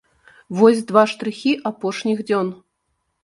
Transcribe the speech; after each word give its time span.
Вось 0.59 0.79
два 0.91 1.03
штрыхі 1.11 1.51
апошніх 1.71 2.25
дзён. 2.31 2.47